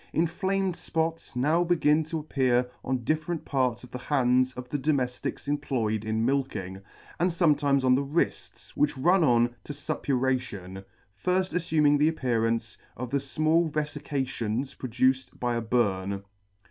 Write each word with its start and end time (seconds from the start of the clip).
In 0.13 0.25
flamed 0.25 0.73
fpots 0.73 1.35
now 1.35 1.63
begin 1.63 2.03
to 2.05 2.17
appear 2.17 2.67
on 2.83 3.03
different 3.03 3.45
parts 3.45 3.83
of 3.83 3.91
the 3.91 3.99
hands 3.99 4.51
of 4.53 4.67
the 4.67 4.79
domeflics 4.79 5.47
employed 5.47 6.03
in 6.05 6.25
milking, 6.25 6.81
and 7.19 7.29
fometimes 7.29 7.83
on 7.83 7.93
the 7.93 8.01
wrifls, 8.03 8.71
which 8.71 8.97
run 8.97 9.23
on 9.23 9.53
to 9.63 9.73
fuppuration, 9.73 10.83
firfl 11.23 11.53
affuming 11.53 11.99
the 11.99 12.07
appearance 12.07 12.79
of 12.97 13.11
the 13.11 13.17
fmall 13.19 13.69
vefications 13.71 14.75
produced 14.75 15.39
by 15.39 15.53
a 15.53 15.61
burn. 15.61 16.23